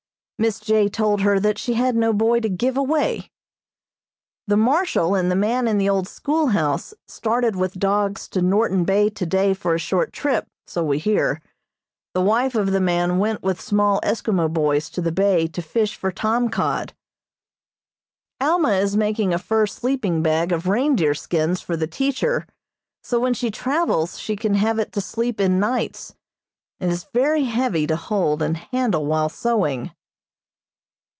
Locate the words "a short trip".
9.75-10.47